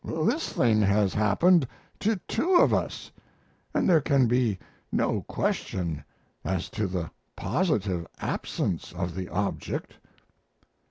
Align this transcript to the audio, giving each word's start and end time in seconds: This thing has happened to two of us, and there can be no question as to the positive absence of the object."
This 0.03 0.51
thing 0.51 0.81
has 0.81 1.13
happened 1.13 1.67
to 1.99 2.15
two 2.27 2.55
of 2.55 2.73
us, 2.73 3.11
and 3.71 3.87
there 3.87 4.01
can 4.01 4.25
be 4.27 4.57
no 4.91 5.21
question 5.27 6.03
as 6.43 6.69
to 6.69 6.87
the 6.87 7.11
positive 7.35 8.07
absence 8.19 8.93
of 8.93 9.13
the 9.13 9.29
object." 9.29 9.93